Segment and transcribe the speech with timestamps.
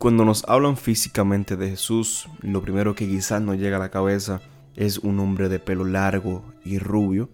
[0.00, 4.40] Cuando nos hablan físicamente de Jesús, lo primero que quizás nos llega a la cabeza
[4.74, 7.28] es un hombre de pelo largo y rubio,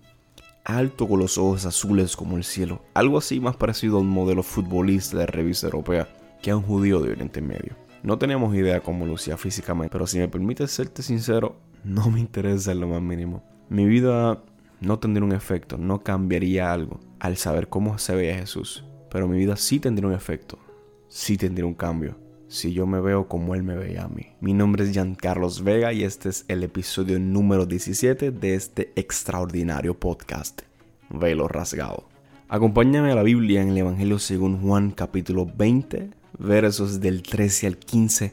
[0.65, 4.43] alto con los ojos azules como el cielo, algo así más parecido a un modelo
[4.43, 6.09] futbolista de revista europea
[6.43, 7.77] que a un judío de Oriente Medio.
[8.03, 12.73] No tenemos idea cómo lucía físicamente, pero si me permites serte sincero, no me interesa
[12.73, 13.45] en lo más mínimo.
[13.69, 14.43] Mi vida
[14.81, 19.39] no tendría un efecto, no cambiaría algo al saber cómo se veía Jesús, pero mi
[19.39, 20.59] vida sí tendría un efecto,
[21.07, 24.29] sí tendría un cambio si yo me veo como él me veía a mí.
[24.41, 29.99] Mi nombre es Giancarlos Vega y este es el episodio número 17 de este extraordinario
[29.99, 30.63] podcast,
[31.11, 32.09] Velo Rasgado.
[32.49, 37.79] Acompáñame a la Biblia en el Evangelio según Juan capítulo 20, versos del 13 al
[37.79, 38.33] 15,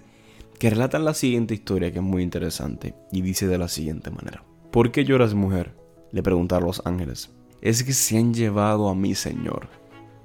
[0.60, 4.44] que relatan la siguiente historia que es muy interesante y dice de la siguiente manera.
[4.72, 5.74] ¿Por qué lloras mujer?
[6.12, 7.32] Le preguntaron los ángeles.
[7.62, 9.70] Es que se han llevado a mi Señor.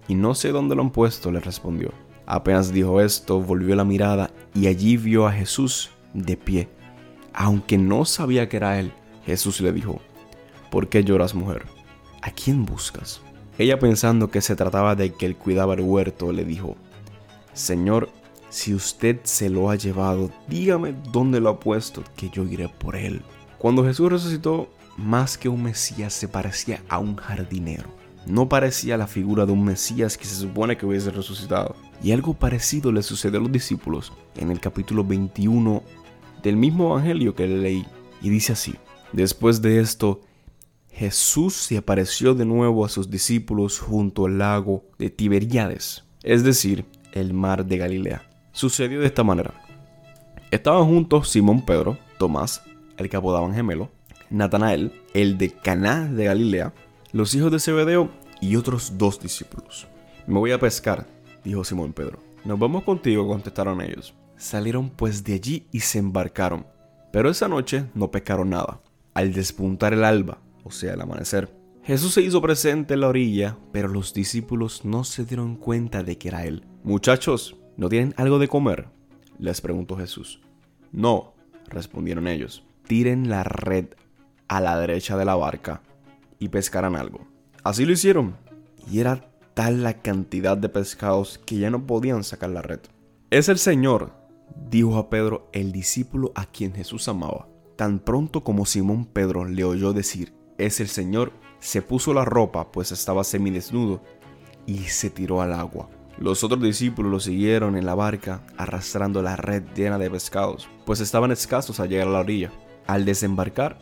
[0.07, 1.93] Y no sé dónde lo han puesto, le respondió.
[2.31, 6.69] Apenas dijo esto, volvió la mirada y allí vio a Jesús de pie.
[7.33, 8.93] Aunque no sabía que era él,
[9.25, 10.03] Jesús le dijo,
[10.70, 11.65] ¿por qué lloras mujer?
[12.20, 13.23] ¿A quién buscas?
[13.57, 16.77] Ella pensando que se trataba de que él cuidaba el huerto, le dijo,
[17.55, 18.11] Señor,
[18.51, 22.95] si usted se lo ha llevado, dígame dónde lo ha puesto, que yo iré por
[22.95, 23.23] él.
[23.57, 27.89] Cuando Jesús resucitó, más que un Mesías se parecía a un jardinero.
[28.27, 31.75] No parecía la figura de un Mesías que se supone que hubiese resucitado.
[32.03, 35.83] Y algo parecido le sucedió a los discípulos en el capítulo 21
[36.43, 37.87] del mismo evangelio que leí.
[38.23, 38.75] Y dice así,
[39.13, 40.21] después de esto,
[40.91, 46.85] Jesús se apareció de nuevo a sus discípulos junto al lago de Tiberíades, es decir,
[47.13, 48.29] el mar de Galilea.
[48.53, 49.55] Sucedió de esta manera.
[50.51, 52.63] Estaban juntos Simón Pedro, Tomás,
[52.97, 53.91] el que apodaban gemelo,
[54.31, 56.75] Natanael, el de Caná de Galilea,
[57.13, 58.11] los hijos de Zebedeo
[58.41, 59.87] y otros dos discípulos.
[60.27, 61.07] Me voy a pescar,
[61.44, 62.19] dijo Simón Pedro.
[62.44, 64.14] Nos vamos contigo, contestaron ellos.
[64.36, 66.67] Salieron pues de allí y se embarcaron.
[67.12, 68.80] Pero esa noche no pescaron nada.
[69.14, 73.57] Al despuntar el alba, o sea, el amanecer, Jesús se hizo presente en la orilla,
[73.73, 76.67] pero los discípulos no se dieron cuenta de que era Él.
[76.85, 78.89] Muchachos, ¿no tienen algo de comer?
[79.39, 80.40] les preguntó Jesús.
[80.92, 81.34] No,
[81.67, 82.64] respondieron ellos.
[82.86, 83.86] Tiren la red
[84.48, 85.83] a la derecha de la barca
[86.39, 87.27] y pescarán algo.
[87.63, 88.36] Así lo hicieron.
[88.90, 89.27] Y era
[89.58, 92.79] tal la cantidad de pescados que ya no podían sacar la red.
[93.29, 94.13] Es el Señor,
[94.70, 97.48] dijo a Pedro, el discípulo a quien Jesús amaba.
[97.74, 102.70] Tan pronto como Simón Pedro le oyó decir, es el Señor, se puso la ropa,
[102.70, 104.01] pues estaba semidesnudo,
[104.64, 105.90] y se tiró al agua.
[106.19, 111.01] Los otros discípulos lo siguieron en la barca, arrastrando la red llena de pescados, pues
[111.01, 112.52] estaban escasos al llegar a la orilla.
[112.86, 113.80] Al desembarcar,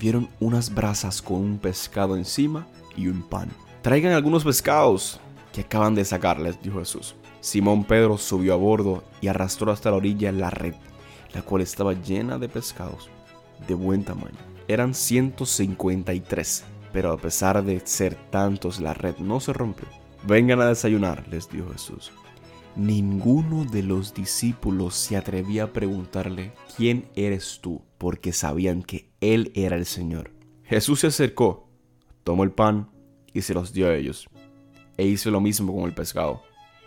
[0.00, 3.50] vieron unas brasas con un pescado encima y un pan.
[3.86, 5.20] Traigan algunos pescados
[5.52, 7.14] que acaban de sacarles, dijo Jesús.
[7.38, 10.74] Simón Pedro subió a bordo y arrastró hasta la orilla la red,
[11.32, 13.08] la cual estaba llena de pescados
[13.68, 14.34] de buen tamaño.
[14.66, 19.86] Eran 153, pero a pesar de ser tantos, la red no se rompió.
[20.26, 22.10] Vengan a desayunar, les dijo Jesús.
[22.74, 27.84] Ninguno de los discípulos se atrevía a preguntarle, ¿quién eres tú?
[27.98, 30.32] Porque sabían que Él era el Señor.
[30.64, 31.68] Jesús se acercó,
[32.24, 32.90] tomó el pan,
[33.36, 34.28] y se los dio a ellos.
[34.96, 36.42] E hizo lo mismo con el pescado.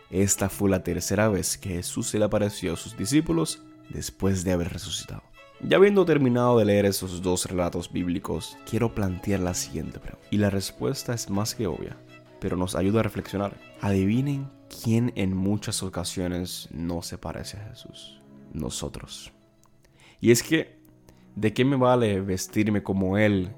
[0.09, 4.53] Esta fue la tercera vez que Jesús se le apareció a sus discípulos después de
[4.53, 5.21] haber resucitado.
[5.61, 10.27] Ya habiendo terminado de leer esos dos relatos bíblicos, quiero plantear la siguiente pregunta.
[10.31, 11.97] Y la respuesta es más que obvia,
[12.39, 13.55] pero nos ayuda a reflexionar.
[13.79, 14.49] Adivinen
[14.83, 18.21] quién en muchas ocasiones no se parece a Jesús.
[18.53, 19.31] Nosotros.
[20.19, 20.79] Y es que,
[21.35, 23.51] ¿de qué me vale vestirme como Él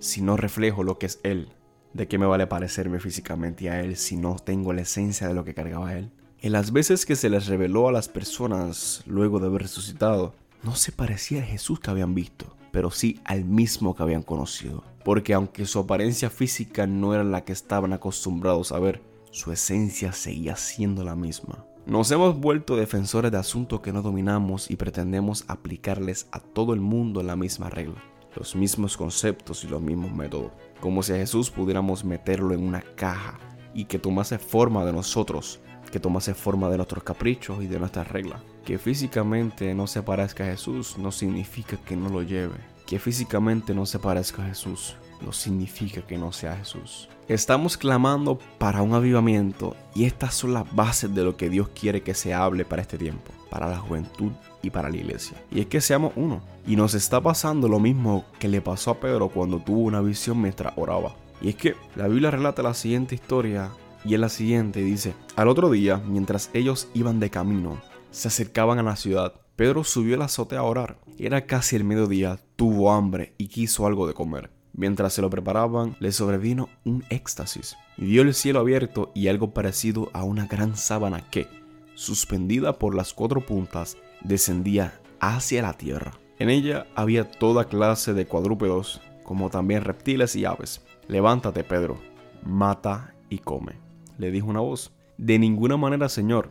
[0.00, 1.54] si no reflejo lo que es Él?
[1.92, 5.44] ¿De qué me vale parecerme físicamente a Él si no tengo la esencia de lo
[5.44, 6.12] que cargaba Él?
[6.40, 10.76] En las veces que se les reveló a las personas luego de haber resucitado, no
[10.76, 14.84] se parecía a Jesús que habían visto, pero sí al mismo que habían conocido.
[15.04, 19.02] Porque aunque su apariencia física no era la que estaban acostumbrados a ver,
[19.32, 21.64] su esencia seguía siendo la misma.
[21.86, 26.80] Nos hemos vuelto defensores de asuntos que no dominamos y pretendemos aplicarles a todo el
[26.80, 28.00] mundo la misma regla
[28.34, 32.82] los mismos conceptos y los mismos métodos, como si a Jesús pudiéramos meterlo en una
[32.96, 33.38] caja
[33.74, 35.60] y que tomase forma de nosotros,
[35.90, 38.42] que tomase forma de nuestros caprichos y de nuestras reglas.
[38.64, 42.56] Que físicamente no se parezca a Jesús no significa que no lo lleve.
[42.86, 47.08] Que físicamente no se parezca a Jesús no significa que no sea Jesús.
[47.28, 52.02] Estamos clamando para un avivamiento y estas son las bases de lo que Dios quiere
[52.02, 54.32] que se hable para este tiempo, para la juventud
[54.62, 55.36] y para la iglesia.
[55.50, 56.42] Y es que seamos uno.
[56.66, 60.40] Y nos está pasando lo mismo que le pasó a Pedro cuando tuvo una visión
[60.40, 61.14] mientras oraba.
[61.40, 63.70] Y es que la Biblia relata la siguiente historia
[64.04, 67.80] y en la siguiente dice, al otro día, mientras ellos iban de camino,
[68.10, 69.34] se acercaban a la ciudad.
[69.56, 70.98] Pedro subió al azotea a orar.
[71.18, 74.50] Era casi el mediodía, tuvo hambre y quiso algo de comer.
[74.72, 77.76] Mientras se lo preparaban, le sobrevino un éxtasis.
[77.96, 81.48] Y vio el cielo abierto y algo parecido a una gran sábana que,
[81.94, 86.12] suspendida por las cuatro puntas, descendía hacia la tierra.
[86.38, 90.82] En ella había toda clase de cuadrúpedos, como también reptiles y aves.
[91.08, 91.98] Levántate, Pedro,
[92.42, 93.74] mata y come,
[94.18, 94.92] le dijo una voz.
[95.18, 96.50] De ninguna manera, Señor,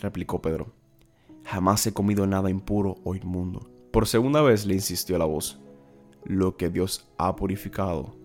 [0.00, 0.72] replicó Pedro.
[1.44, 3.68] Jamás he comido nada impuro o inmundo.
[3.90, 5.60] Por segunda vez le insistió la voz.
[6.24, 8.16] Lo que Dios ha purificado,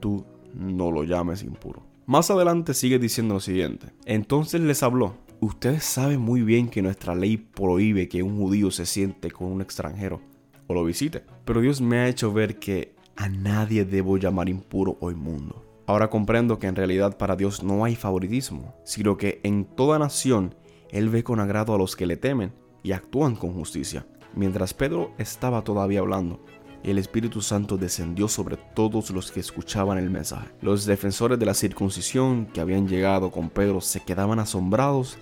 [0.00, 0.24] tú
[0.54, 1.82] no lo llames impuro.
[2.06, 3.88] Más adelante sigue diciendo lo siguiente.
[4.04, 5.14] Entonces les habló.
[5.40, 9.60] Ustedes saben muy bien que nuestra ley prohíbe que un judío se siente con un
[9.60, 10.20] extranjero
[10.66, 11.22] o lo visite.
[11.44, 15.64] Pero Dios me ha hecho ver que a nadie debo llamar impuro o inmundo.
[15.86, 20.54] Ahora comprendo que en realidad para Dios no hay favoritismo, sino que en toda nación
[20.90, 22.52] Él ve con agrado a los que le temen
[22.82, 24.06] y actúan con justicia.
[24.34, 26.44] Mientras Pedro estaba todavía hablando,
[26.84, 30.48] el Espíritu Santo descendió sobre todos los que escuchaban el mensaje.
[30.60, 35.16] Los defensores de la circuncisión que habían llegado con Pedro se quedaban asombrados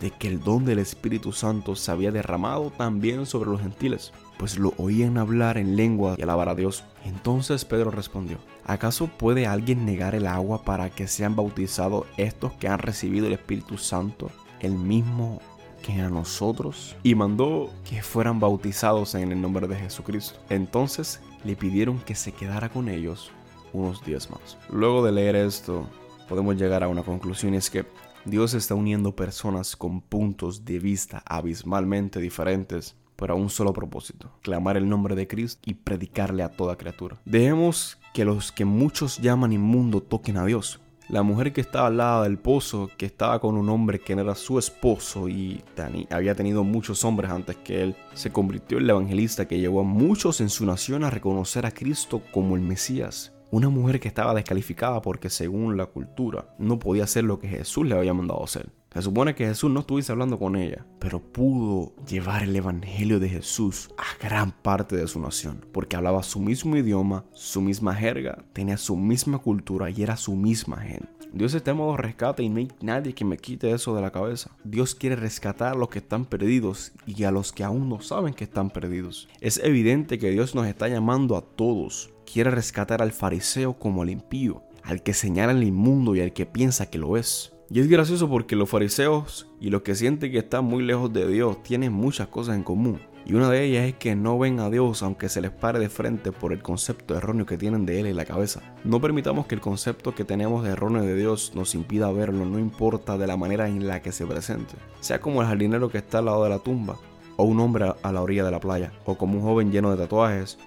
[0.00, 4.58] de que el don del Espíritu Santo se había derramado también sobre los gentiles, pues
[4.58, 6.84] lo oían hablar en lengua y alabar a Dios.
[7.04, 12.68] Entonces Pedro respondió, ¿acaso puede alguien negar el agua para que sean bautizados estos que
[12.68, 14.30] han recibido el Espíritu Santo,
[14.60, 15.40] el mismo
[15.80, 16.96] que a nosotros?
[17.02, 20.38] Y mandó que fueran bautizados en el nombre de Jesucristo.
[20.48, 23.30] Entonces le pidieron que se quedara con ellos
[23.72, 24.58] unos días más.
[24.70, 25.86] Luego de leer esto,
[26.28, 27.86] podemos llegar a una conclusión y es que
[28.24, 34.76] Dios está uniendo personas con puntos de vista abismalmente diferentes para un solo propósito, clamar
[34.76, 37.20] el nombre de Cristo y predicarle a toda criatura.
[37.24, 40.80] Dejemos que los que muchos llaman inmundo toquen a Dios.
[41.10, 44.22] La mujer que estaba al lado del pozo, que estaba con un hombre que no
[44.22, 45.60] era su esposo y
[46.08, 49.82] había tenido muchos hombres antes que él, se convirtió en el evangelista que llevó a
[49.82, 53.32] muchos en su nación a reconocer a Cristo como el Mesías.
[53.50, 57.88] Una mujer que estaba descalificada porque según la cultura no podía hacer lo que Jesús
[57.88, 58.70] le había mandado hacer.
[58.92, 63.28] Se supone que Jesús no estuviese hablando con ella, pero pudo llevar el evangelio de
[63.28, 68.44] Jesús a gran parte de su nación, porque hablaba su mismo idioma, su misma jerga,
[68.52, 71.08] tenía su misma cultura y era su misma gente.
[71.32, 74.10] Dios está en modo rescate y no hay nadie que me quite eso de la
[74.10, 74.50] cabeza.
[74.64, 78.34] Dios quiere rescatar a los que están perdidos y a los que aún no saben
[78.34, 79.28] que están perdidos.
[79.40, 84.10] Es evidente que Dios nos está llamando a todos quiere rescatar al fariseo como al
[84.10, 87.52] impío, al que señala el inmundo y al que piensa que lo es.
[87.72, 91.28] Y es gracioso porque los fariseos y los que sienten que están muy lejos de
[91.28, 93.00] Dios tienen muchas cosas en común.
[93.24, 95.88] Y una de ellas es que no ven a Dios aunque se les pare de
[95.88, 98.60] frente por el concepto erróneo que tienen de Él en la cabeza.
[98.82, 102.58] No permitamos que el concepto que tenemos de erróneo de Dios nos impida verlo, no
[102.58, 104.74] importa de la manera en la que se presente.
[104.98, 106.96] Sea como el jardinero que está al lado de la tumba,
[107.36, 109.96] o un hombre a la orilla de la playa, o como un joven lleno de
[109.96, 110.58] tatuajes,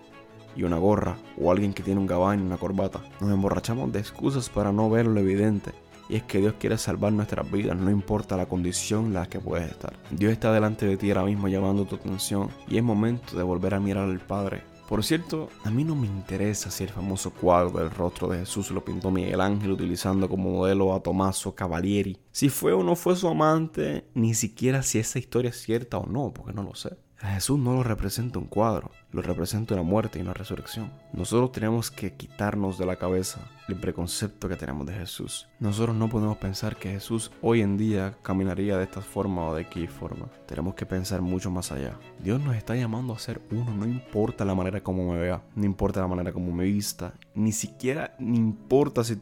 [0.56, 3.02] y una gorra o alguien que tiene un gabán y una corbata.
[3.20, 5.72] Nos emborrachamos de excusas para no ver lo evidente.
[6.10, 9.40] Y es que Dios quiere salvar nuestras vidas, no importa la condición en la que
[9.40, 9.94] puedes estar.
[10.12, 13.74] Dios está delante de ti ahora mismo llamando tu atención y es momento de volver
[13.74, 14.64] a mirar al Padre.
[14.88, 18.70] Por cierto, a mí no me interesa si el famoso cuadro del rostro de Jesús
[18.70, 22.20] lo pintó Miguel Ángel utilizando como modelo a Tommaso Cavalieri.
[22.32, 26.06] Si fue o no fue su amante, ni siquiera si esa historia es cierta o
[26.06, 26.98] no, porque no lo sé.
[27.24, 30.92] A Jesús no lo representa un cuadro, lo representa una muerte y una resurrección.
[31.14, 35.48] Nosotros tenemos que quitarnos de la cabeza el preconcepto que tenemos de Jesús.
[35.58, 39.70] Nosotros no podemos pensar que Jesús hoy en día caminaría de esta forma o de
[39.70, 40.26] qué forma.
[40.46, 41.98] Tenemos que pensar mucho más allá.
[42.22, 45.66] Dios nos está llamando a ser uno, no importa la manera como me vea, no
[45.66, 49.18] importa la manera como me vista, ni siquiera ni importa si,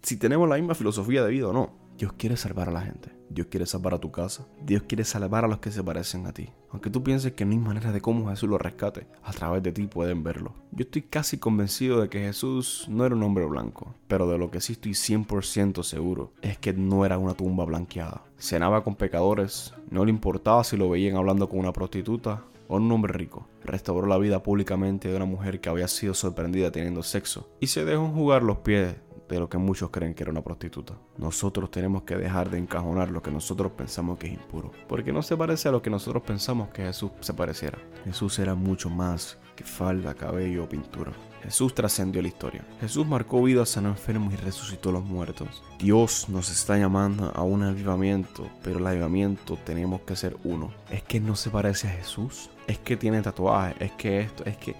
[0.00, 1.85] si tenemos la misma filosofía de vida o no.
[1.96, 3.10] Dios quiere salvar a la gente.
[3.30, 4.46] Dios quiere salvar a tu casa.
[4.62, 6.50] Dios quiere salvar a los que se parecen a ti.
[6.70, 9.72] Aunque tú pienses que no hay manera de cómo Jesús lo rescate, a través de
[9.72, 10.52] ti pueden verlo.
[10.72, 14.50] Yo estoy casi convencido de que Jesús no era un hombre blanco, pero de lo
[14.50, 18.22] que sí estoy 100% seguro es que no era una tumba blanqueada.
[18.38, 22.92] Cenaba con pecadores, no le importaba si lo veían hablando con una prostituta o un
[22.92, 23.48] hombre rico.
[23.64, 27.84] Restauró la vida públicamente de una mujer que había sido sorprendida teniendo sexo y se
[27.84, 28.96] dejó jugar los pies
[29.28, 30.94] de lo que muchos creen que era una prostituta.
[31.18, 35.22] Nosotros tenemos que dejar de encajonar lo que nosotros pensamos que es impuro, porque no
[35.22, 37.78] se parece a lo que nosotros pensamos que Jesús se pareciera.
[38.04, 41.12] Jesús era mucho más que falda, cabello o pintura.
[41.42, 42.66] Jesús trascendió la historia.
[42.80, 45.62] Jesús marcó vidas, sanó enfermos y resucitó a los muertos.
[45.78, 50.72] Dios nos está llamando a un avivamiento, pero el avivamiento tenemos que ser uno.
[50.90, 54.56] Es que no se parece a Jesús, es que tiene tatuajes, es que esto, es
[54.56, 54.74] que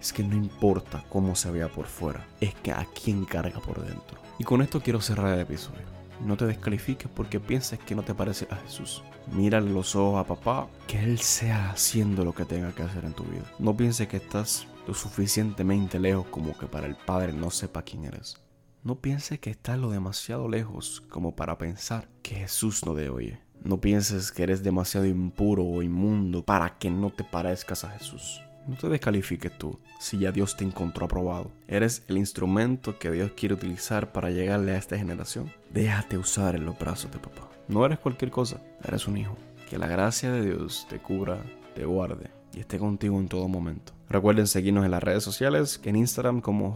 [0.00, 3.84] es que no importa cómo se vea por fuera, es que a quién carga por
[3.84, 4.18] dentro.
[4.38, 5.82] Y con esto quiero cerrar el episodio.
[6.20, 9.02] no te descalifiques porque pienses que no te parece a Jesús.
[9.32, 13.14] Mírale los ojos a papá, que Él sea haciendo lo que tenga que hacer en
[13.14, 13.44] tu vida.
[13.58, 18.04] No pienses que estás lo suficientemente lejos como que para el Padre no sepa quién
[18.04, 18.36] eres.
[18.82, 23.40] No pienses que estás lo demasiado lejos como para pensar que Jesús no te oye.
[23.62, 28.42] No pienses que eres demasiado impuro o inmundo para que no te parezcas a Jesús.
[28.70, 31.50] No te descalifiques tú si ya Dios te encontró aprobado.
[31.66, 35.50] Eres el instrumento que Dios quiere utilizar para llegarle a esta generación.
[35.70, 37.50] Déjate usar en los brazos de papá.
[37.66, 39.36] No eres cualquier cosa, eres un hijo.
[39.68, 41.42] Que la gracia de Dios te cubra,
[41.74, 43.92] te guarde y esté contigo en todo momento.
[44.08, 46.72] Recuerden seguirnos en las redes sociales, que en Instagram como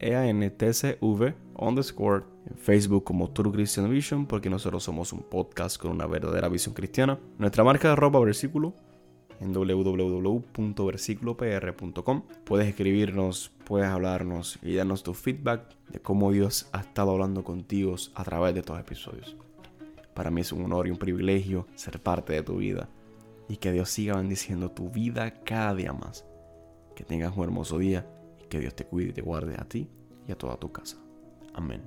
[0.00, 6.06] JEANTCV underscore, en Facebook como True Christian Vision, porque nosotros somos un podcast con una
[6.06, 7.20] verdadera visión cristiana.
[7.38, 8.74] Nuestra marca de ropa versículo
[9.40, 12.22] en www.versiculopr.com.
[12.44, 17.94] Puedes escribirnos, puedes hablarnos y darnos tu feedback de cómo Dios ha estado hablando contigo
[18.14, 19.36] a través de estos episodios.
[20.14, 22.88] Para mí es un honor y un privilegio ser parte de tu vida
[23.48, 26.24] y que Dios siga bendiciendo tu vida cada día más.
[26.94, 28.06] Que tengas un hermoso día
[28.42, 29.88] y que Dios te cuide y te guarde a ti
[30.28, 30.98] y a toda tu casa.
[31.52, 31.82] Amén.